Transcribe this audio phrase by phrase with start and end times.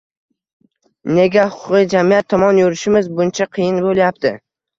[1.17, 4.35] Nega huquqiy jamiyat tomon yurishimiz buncha qiyin bo‘lyapti?